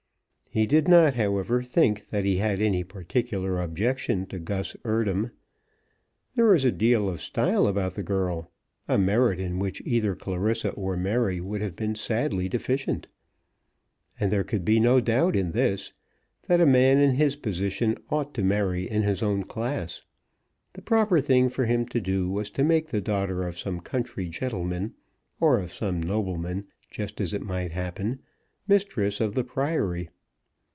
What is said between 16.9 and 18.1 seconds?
in his position